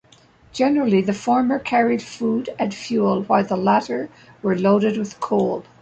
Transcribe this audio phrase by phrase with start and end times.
[0.51, 4.09] Generally, the former carried food and fuel while the latter
[4.41, 5.63] were loaded with coal.